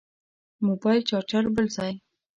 موبایل 0.67 1.01
چارچر 1.09 1.43
بل 1.55 1.67
ځای. 1.75 1.93